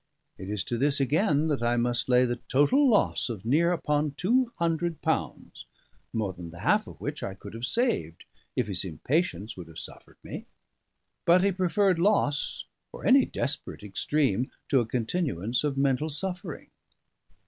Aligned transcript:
It 0.39 0.49
is 0.49 0.63
to 0.63 0.79
this, 0.79 0.99
again, 0.99 1.47
that 1.49 1.61
I 1.61 1.77
must 1.77 2.09
lay 2.09 2.25
the 2.25 2.37
total 2.47 2.89
loss 2.89 3.29
of 3.29 3.45
near 3.45 3.71
upon 3.71 4.13
two 4.15 4.51
hundred 4.57 4.99
pounds, 5.03 5.65
more 6.11 6.33
than 6.33 6.49
the 6.49 6.61
half 6.61 6.87
of 6.87 6.99
which 6.99 7.21
I 7.21 7.35
could 7.35 7.53
have 7.53 7.67
saved 7.67 8.25
if 8.55 8.65
his 8.65 8.83
impatience 8.83 9.55
would 9.55 9.67
have 9.67 9.77
suffered 9.77 10.17
me. 10.23 10.47
But 11.23 11.43
he 11.43 11.51
preferred 11.51 11.99
loss 11.99 12.65
or 12.91 13.05
any 13.05 13.25
desperate 13.25 13.83
extreme 13.83 14.49
to 14.69 14.79
a 14.79 14.87
continuance 14.87 15.63
of 15.63 15.77
mental 15.77 16.09
suffering. 16.09 16.71